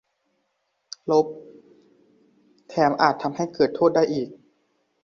[2.67, 4.29] -แถมอาจทำให้เกิดโทษได้อีก